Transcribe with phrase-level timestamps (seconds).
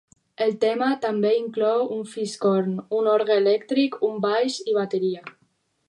[0.45, 5.25] El tema també inclou un fiscorn, un orgue elèctric, un baix i bateria.